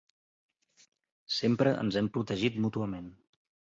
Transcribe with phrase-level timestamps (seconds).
[1.35, 3.13] Sempre ens hem protegit mútuament.